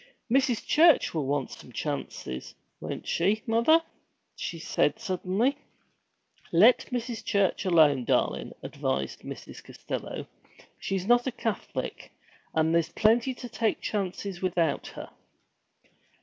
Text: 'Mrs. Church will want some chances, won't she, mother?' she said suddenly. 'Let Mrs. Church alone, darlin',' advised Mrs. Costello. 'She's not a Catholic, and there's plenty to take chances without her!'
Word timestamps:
'Mrs. 0.31 0.65
Church 0.65 1.13
will 1.13 1.27
want 1.27 1.51
some 1.51 1.71
chances, 1.71 2.55
won't 2.79 3.07
she, 3.07 3.43
mother?' 3.45 3.83
she 4.35 4.57
said 4.57 4.97
suddenly. 4.99 5.59
'Let 6.51 6.87
Mrs. 6.89 7.23
Church 7.23 7.65
alone, 7.65 8.05
darlin',' 8.05 8.53
advised 8.63 9.19
Mrs. 9.19 9.63
Costello. 9.63 10.25
'She's 10.79 11.05
not 11.05 11.27
a 11.27 11.31
Catholic, 11.31 12.11
and 12.55 12.73
there's 12.73 12.89
plenty 12.89 13.35
to 13.35 13.47
take 13.47 13.79
chances 13.79 14.41
without 14.41 14.87
her!' 14.87 15.11